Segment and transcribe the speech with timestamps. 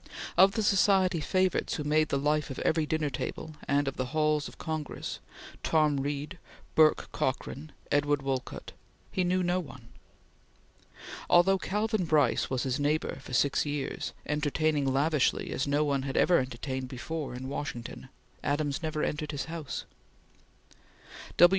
[0.35, 4.07] Of the society favorites who made the life of every dinner table and of the
[4.17, 5.19] halls of Congress
[5.61, 6.39] Tom Reed,
[6.73, 8.71] Bourke Cockran, Edward Wolcott
[9.11, 9.89] he knew not one.
[11.29, 16.01] Although Calvin Brice was his next neighbor for six years, entertaining lavishly as no one
[16.01, 18.09] had ever entertained before in Washington,
[18.43, 19.85] Adams never entered his house.